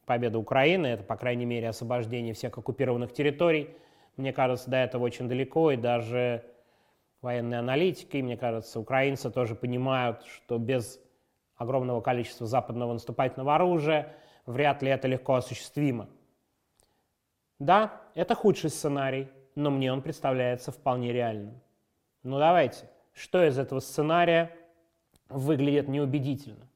Победа 0.06 0.38
Украины– 0.38 0.86
это, 0.88 1.02
по 1.02 1.16
крайней 1.16 1.44
мере, 1.44 1.68
освобождение 1.68 2.34
всех 2.34 2.56
оккупированных 2.56 3.12
территорий, 3.12 3.76
Мне 4.16 4.32
кажется, 4.32 4.68
до 4.68 4.78
этого 4.78 5.04
очень 5.04 5.28
далеко, 5.28 5.70
и 5.70 5.76
даже 5.76 6.44
военные 7.22 7.60
аналитики, 7.60 8.16
мне 8.16 8.36
кажется, 8.36 8.80
украинцы 8.80 9.30
тоже 9.30 9.54
понимают, 9.54 10.24
что 10.24 10.58
без 10.58 11.00
огромного 11.56 12.00
количества 12.00 12.46
западного 12.46 12.92
наступательного 12.94 13.54
оружия 13.54 14.16
вряд 14.46 14.82
ли 14.82 14.90
это 14.90 15.08
легко 15.08 15.34
осуществимо. 15.34 16.08
Да, 17.58 18.00
это 18.14 18.34
худший 18.34 18.70
сценарий, 18.70 19.28
но 19.54 19.70
мне 19.70 19.92
он 19.92 20.00
представляется 20.02 20.72
вполне 20.72 21.12
реальным. 21.12 21.60
Ну 22.22 22.38
давайте, 22.38 22.88
что 23.12 23.44
из 23.44 23.58
этого 23.58 23.80
сценария 23.80 24.56
выглядит 25.28 25.88
неубедительно? 25.88 26.68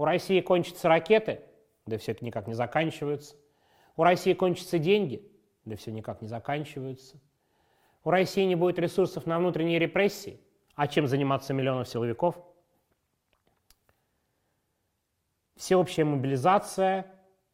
У 0.00 0.04
России 0.06 0.40
кончатся 0.40 0.88
ракеты, 0.88 1.42
да 1.84 1.98
все 1.98 2.12
это 2.12 2.24
никак 2.24 2.46
не 2.46 2.54
заканчиваются. 2.54 3.36
У 3.98 4.02
России 4.02 4.32
кончатся 4.32 4.78
деньги, 4.78 5.30
да 5.66 5.76
все 5.76 5.90
никак 5.90 6.22
не 6.22 6.26
заканчиваются. 6.26 7.20
У 8.02 8.08
России 8.08 8.44
не 8.44 8.54
будет 8.54 8.78
ресурсов 8.78 9.26
на 9.26 9.38
внутренние 9.38 9.78
репрессии, 9.78 10.40
а 10.74 10.88
чем 10.88 11.06
заниматься 11.06 11.52
миллионов 11.52 11.86
силовиков? 11.86 12.34
Всеобщая 15.56 16.04
мобилизация, 16.04 17.04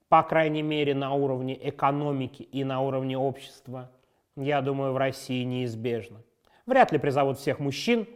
по 0.09 0.23
крайней 0.23 0.63
мере 0.63 0.95
на 0.95 1.15
уровне 1.15 1.59
экономики 1.69 2.45
и 2.45 2.63
на 2.63 2.81
уровне 2.81 3.19
общества, 3.19 3.91
я 4.37 4.63
думаю, 4.63 4.93
в 4.93 4.99
России 4.99 5.43
неизбежна. 5.43 6.23
Вряд 6.65 6.93
ли 6.93 7.01
призовут 7.01 7.41
всех 7.41 7.59
мужчин, 7.59 8.07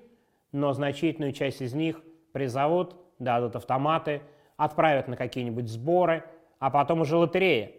но 0.53 0.73
значительную 0.73 1.33
часть 1.33 1.63
из 1.63 1.75
них 1.75 2.01
призовут, 2.31 2.95
дадут 3.21 3.55
автоматы, 3.55 4.23
отправят 4.57 5.07
на 5.07 5.17
какие-нибудь 5.17 5.69
сборы, 5.69 6.25
а 6.59 6.71
потом 6.71 7.03
уже 7.03 7.17
лотерея. 7.17 7.73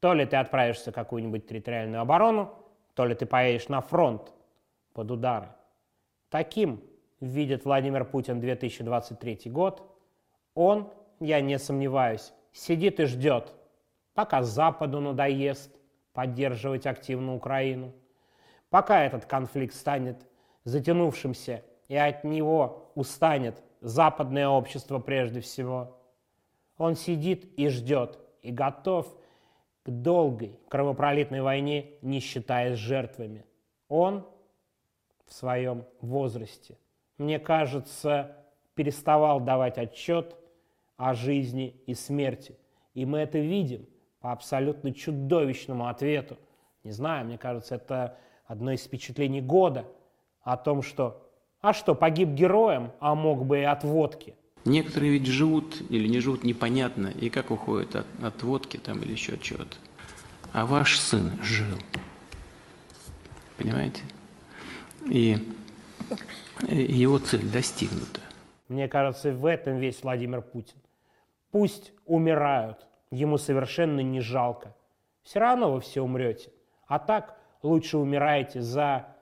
То 0.00 0.14
ли 0.14 0.24
ты 0.26 0.36
отправишься 0.36 0.90
в 0.90 0.94
какую-нибудь 0.94 1.46
территориальную 1.46 2.00
оборону, 2.00 2.54
то 2.94 3.04
ли 3.04 3.14
ты 3.14 3.26
поедешь 3.26 3.68
на 3.68 3.80
фронт 3.80 4.32
под 4.94 5.10
удары. 5.10 5.48
Таким 6.30 6.82
видит 7.20 7.64
Владимир 7.64 8.04
Путин 8.04 8.40
2023 8.40 9.50
год. 9.50 9.82
Он, 10.54 10.90
я 11.20 11.40
не 11.40 11.58
сомневаюсь, 11.58 12.32
сидит 12.52 12.98
и 12.98 13.04
ждет, 13.04 13.52
пока 14.14 14.42
Западу 14.42 15.00
надоест 15.00 15.74
поддерживать 16.12 16.86
активно 16.86 17.34
Украину, 17.34 17.92
пока 18.70 19.04
этот 19.04 19.26
конфликт 19.26 19.74
станет 19.74 20.26
затянувшимся 20.64 21.62
и 21.88 21.96
от 21.96 22.24
него 22.24 22.90
устанет 22.94 23.62
западное 23.80 24.48
общество 24.48 24.98
прежде 24.98 25.40
всего. 25.40 25.96
Он 26.76 26.94
сидит 26.94 27.44
и 27.58 27.68
ждет, 27.68 28.18
и 28.42 28.50
готов 28.50 29.14
к 29.82 29.90
долгой 29.90 30.58
кровопролитной 30.68 31.42
войне, 31.42 31.92
не 32.02 32.20
считаясь 32.20 32.78
жертвами. 32.78 33.44
Он 33.88 34.26
в 35.26 35.32
своем 35.32 35.84
возрасте, 36.00 36.78
мне 37.18 37.38
кажется, 37.38 38.36
переставал 38.74 39.40
давать 39.40 39.78
отчет 39.78 40.36
о 40.96 41.14
жизни 41.14 41.82
и 41.86 41.94
смерти. 41.94 42.58
И 42.94 43.04
мы 43.04 43.18
это 43.18 43.38
видим 43.38 43.86
по 44.20 44.32
абсолютно 44.32 44.92
чудовищному 44.92 45.88
ответу. 45.88 46.38
Не 46.82 46.92
знаю, 46.92 47.26
мне 47.26 47.38
кажется, 47.38 47.76
это 47.76 48.18
одно 48.46 48.72
из 48.72 48.82
впечатлений 48.82 49.40
года 49.40 49.86
о 50.42 50.56
том, 50.56 50.82
что 50.82 51.29
а 51.60 51.72
что, 51.72 51.94
погиб 51.94 52.30
героем, 52.30 52.92
а 53.00 53.14
мог 53.14 53.44
бы 53.44 53.60
и 53.60 53.64
от 53.64 53.84
водки. 53.84 54.34
Некоторые 54.64 55.12
ведь 55.12 55.26
живут 55.26 55.80
или 55.90 56.06
не 56.06 56.20
живут 56.20 56.44
непонятно, 56.44 57.08
и 57.08 57.30
как 57.30 57.50
уходят 57.50 57.96
от, 57.96 58.06
от 58.22 58.42
водки 58.42 58.76
там 58.76 59.00
или 59.02 59.12
еще 59.12 59.34
от 59.34 59.42
чего-то. 59.42 59.76
А 60.52 60.66
ваш 60.66 60.98
сын 60.98 61.32
жил. 61.42 61.78
Понимаете? 63.56 64.02
И, 65.06 65.38
и 66.68 66.76
его 66.76 67.18
цель 67.18 67.46
достигнута. 67.48 68.20
Мне 68.68 68.88
кажется, 68.88 69.32
в 69.32 69.46
этом 69.46 69.78
весь 69.78 70.02
Владимир 70.02 70.42
Путин. 70.42 70.76
Пусть 71.50 71.92
умирают, 72.06 72.86
ему 73.10 73.38
совершенно 73.38 74.00
не 74.00 74.20
жалко. 74.20 74.74
Все 75.22 75.40
равно 75.40 75.72
вы 75.72 75.80
все 75.80 76.02
умрете. 76.02 76.52
А 76.86 76.98
так 76.98 77.36
лучше 77.62 77.98
умираете 77.98 78.60
за 78.60 79.16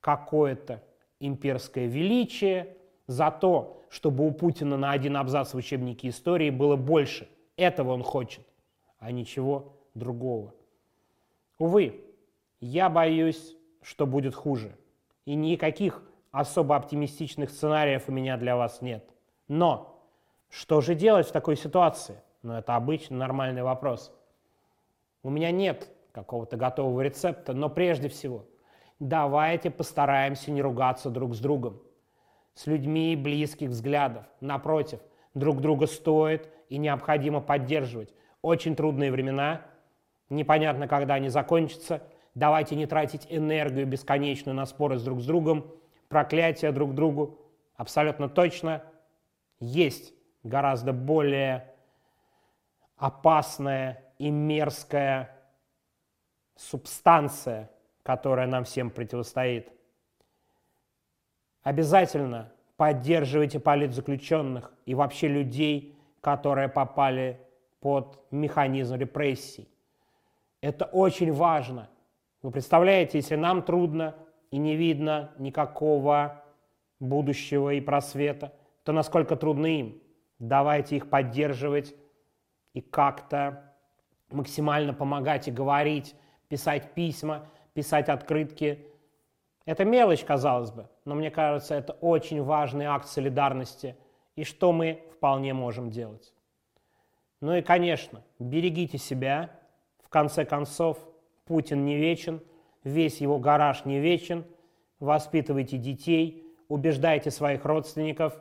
какое-то 0.00 0.82
имперское 1.26 1.86
величие, 1.86 2.76
за 3.06 3.30
то, 3.30 3.82
чтобы 3.88 4.26
у 4.26 4.32
Путина 4.32 4.76
на 4.76 4.92
один 4.92 5.16
абзац 5.16 5.54
в 5.54 5.56
учебнике 5.56 6.08
истории 6.08 6.50
было 6.50 6.76
больше. 6.76 7.28
Этого 7.56 7.92
он 7.92 8.02
хочет, 8.02 8.46
а 8.98 9.10
ничего 9.10 9.76
другого. 9.94 10.54
Увы, 11.58 12.00
я 12.60 12.88
боюсь, 12.88 13.56
что 13.82 14.06
будет 14.06 14.34
хуже. 14.34 14.76
И 15.26 15.34
никаких 15.34 16.02
особо 16.30 16.76
оптимистичных 16.76 17.50
сценариев 17.50 18.08
у 18.08 18.12
меня 18.12 18.36
для 18.36 18.56
вас 18.56 18.80
нет. 18.80 19.04
Но 19.48 20.02
что 20.48 20.80
же 20.80 20.94
делать 20.94 21.28
в 21.28 21.32
такой 21.32 21.56
ситуации? 21.56 22.20
Ну, 22.42 22.54
это 22.54 22.74
обычный 22.74 23.16
нормальный 23.16 23.62
вопрос. 23.62 24.12
У 25.22 25.30
меня 25.30 25.50
нет 25.50 25.88
какого-то 26.12 26.56
готового 26.56 27.00
рецепта, 27.00 27.52
но 27.52 27.68
прежде 27.68 28.08
всего, 28.08 28.44
давайте 29.02 29.68
постараемся 29.68 30.52
не 30.52 30.62
ругаться 30.62 31.10
друг 31.10 31.34
с 31.34 31.40
другом 31.40 31.82
с 32.54 32.66
людьми 32.66 33.16
близких 33.16 33.70
взглядов. 33.70 34.24
Напротив, 34.40 35.00
друг 35.34 35.60
друга 35.60 35.86
стоит 35.86 36.48
и 36.68 36.78
необходимо 36.78 37.40
поддерживать. 37.40 38.14
Очень 38.42 38.76
трудные 38.76 39.10
времена, 39.10 39.62
непонятно, 40.28 40.86
когда 40.86 41.14
они 41.14 41.30
закончатся. 41.30 42.02
Давайте 42.36 42.76
не 42.76 42.86
тратить 42.86 43.26
энергию 43.28 43.86
бесконечную 43.86 44.54
на 44.54 44.66
споры 44.66 44.98
с 44.98 45.02
друг 45.02 45.20
с 45.20 45.26
другом, 45.26 45.66
проклятия 46.08 46.70
друг 46.70 46.94
другу. 46.94 47.40
Абсолютно 47.74 48.28
точно 48.28 48.84
есть 49.58 50.14
гораздо 50.44 50.92
более 50.92 51.74
опасная 52.96 54.12
и 54.18 54.30
мерзкая 54.30 55.36
субстанция, 56.54 57.68
которая 58.02 58.46
нам 58.46 58.64
всем 58.64 58.90
противостоит– 58.90 59.68
Обязательно 61.62 62.52
поддерживайте 62.76 63.60
политзаключенных 63.60 64.72
и 64.84 64.94
вообще 64.94 65.28
людей, 65.28 65.96
которые 66.20 66.68
попали 66.68 67.40
под 67.80 68.18
механизм 68.30 68.96
репрессий. 68.96 69.68
Это 70.60 70.84
очень 70.86 71.32
важно. 71.32 71.88
Вы 72.42 72.50
представляете, 72.50 73.18
если 73.18 73.36
нам 73.36 73.62
трудно 73.62 74.16
и 74.50 74.58
не 74.58 74.74
видно 74.74 75.32
никакого 75.38 76.44
будущего 76.98 77.70
и 77.70 77.80
просвета, 77.80 78.52
то 78.82 78.92
насколько 78.92 79.36
трудно 79.36 79.66
им. 79.66 80.02
Давайте 80.40 80.96
их 80.96 81.08
поддерживать 81.08 81.94
и 82.74 82.80
как-то 82.80 83.72
максимально 84.30 84.92
помогать 84.94 85.46
и 85.46 85.52
говорить, 85.52 86.16
писать 86.48 86.94
письма, 86.94 87.46
писать 87.74 88.08
открытки. 88.08 88.86
Это 89.64 89.84
мелочь, 89.84 90.24
казалось 90.24 90.70
бы, 90.70 90.88
но 91.04 91.14
мне 91.14 91.30
кажется, 91.30 91.74
это 91.74 91.92
очень 91.94 92.42
важный 92.42 92.86
акт 92.86 93.06
солидарности, 93.06 93.96
и 94.34 94.44
что 94.44 94.72
мы 94.72 95.04
вполне 95.12 95.54
можем 95.54 95.90
делать. 95.90 96.34
Ну 97.40 97.54
и, 97.54 97.62
конечно, 97.62 98.22
берегите 98.38 98.98
себя. 98.98 99.50
В 100.02 100.08
конце 100.08 100.44
концов, 100.44 100.98
Путин 101.44 101.84
не 101.84 101.96
вечен, 101.96 102.40
весь 102.84 103.20
его 103.20 103.38
гараж 103.38 103.84
не 103.84 104.00
вечен. 104.00 104.44
Воспитывайте 105.00 105.76
детей, 105.78 106.46
убеждайте 106.68 107.30
своих 107.30 107.64
родственников, 107.64 108.40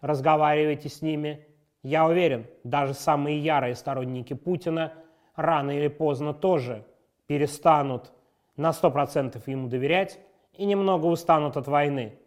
разговаривайте 0.00 0.88
с 0.88 1.02
ними. 1.02 1.46
Я 1.82 2.06
уверен, 2.06 2.46
даже 2.64 2.94
самые 2.94 3.38
ярые 3.38 3.74
сторонники 3.74 4.34
Путина 4.34 4.92
рано 5.34 5.72
или 5.72 5.88
поздно 5.88 6.32
тоже 6.32 6.86
перестанут 7.26 8.12
на 8.56 8.70
100% 8.70 9.42
ему 9.46 9.68
доверять 9.68 10.18
и 10.52 10.64
немного 10.64 11.06
устанут 11.06 11.56
от 11.56 11.68
войны. 11.68 12.18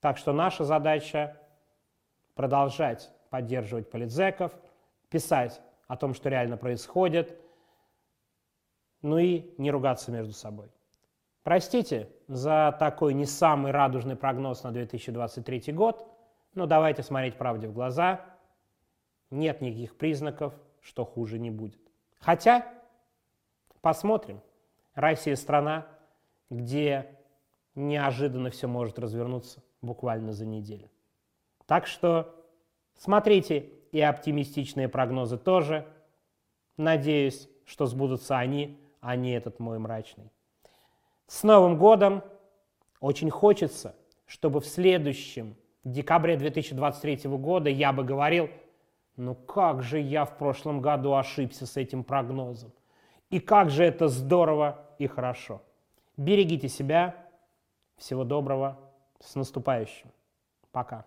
Так 0.00 0.18
что 0.18 0.32
наша 0.32 0.64
задача 0.64 1.36
продолжать 2.34 3.10
поддерживать 3.30 3.90
политзеков, 3.90 4.52
писать 5.08 5.60
о 5.88 5.96
том, 5.96 6.14
что 6.14 6.28
реально 6.28 6.56
происходит, 6.56 7.38
ну 9.02 9.18
и 9.18 9.54
не 9.58 9.70
ругаться 9.70 10.10
между 10.10 10.32
собой. 10.32 10.70
Простите 11.42 12.08
за 12.28 12.74
такой 12.78 13.14
не 13.14 13.24
самый 13.24 13.72
радужный 13.72 14.16
прогноз 14.16 14.62
на 14.62 14.72
2023 14.72 15.72
год, 15.72 16.08
но 16.54 16.66
давайте 16.66 17.02
смотреть 17.02 17.36
правде 17.36 17.68
в 17.68 17.72
глаза. 17.72 18.20
Нет 19.30 19.60
никаких 19.60 19.96
признаков, 19.96 20.54
что 20.80 21.04
хуже 21.04 21.38
не 21.38 21.50
будет. 21.50 21.80
Хотя, 22.18 22.66
посмотрим. 23.80 24.40
Россия 24.96 25.36
страна, 25.36 25.86
где 26.50 27.06
неожиданно 27.74 28.50
все 28.50 28.66
может 28.66 28.98
развернуться 28.98 29.62
буквально 29.82 30.32
за 30.32 30.46
неделю. 30.46 30.90
Так 31.66 31.86
что 31.86 32.34
смотрите 32.98 33.70
и 33.92 34.00
оптимистичные 34.00 34.88
прогнозы 34.88 35.36
тоже. 35.36 35.86
Надеюсь, 36.78 37.48
что 37.66 37.86
сбудутся 37.86 38.38
они, 38.38 38.80
а 39.00 39.16
не 39.16 39.32
этот 39.32 39.60
мой 39.60 39.78
мрачный. 39.78 40.32
С 41.26 41.42
Новым 41.42 41.78
годом! 41.78 42.24
Очень 43.00 43.30
хочется, 43.30 43.94
чтобы 44.24 44.60
в 44.60 44.66
следующем 44.66 45.56
декабре 45.84 46.36
2023 46.36 47.28
года 47.36 47.68
я 47.68 47.92
бы 47.92 48.02
говорил, 48.02 48.48
ну 49.16 49.34
как 49.34 49.82
же 49.82 50.00
я 50.00 50.24
в 50.24 50.38
прошлом 50.38 50.80
году 50.80 51.14
ошибся 51.14 51.66
с 51.66 51.76
этим 51.76 52.02
прогнозом. 52.02 52.72
И 53.30 53.40
как 53.40 53.70
же 53.70 53.84
это 53.84 54.08
здорово 54.08 54.86
и 54.98 55.06
хорошо. 55.06 55.62
Берегите 56.16 56.68
себя. 56.68 57.14
Всего 57.96 58.24
доброго. 58.24 58.78
С 59.20 59.34
наступающим. 59.34 60.10
Пока. 60.70 61.06